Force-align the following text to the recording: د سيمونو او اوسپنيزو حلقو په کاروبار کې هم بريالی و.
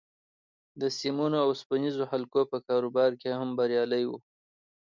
د 0.81 0.83
سيمونو 0.99 1.35
او 1.43 1.47
اوسپنيزو 1.51 2.03
حلقو 2.11 2.41
په 2.51 2.57
کاروبار 2.67 3.11
کې 3.21 3.29
هم 3.39 3.49
بريالی 3.59 4.03
و. 4.09 4.11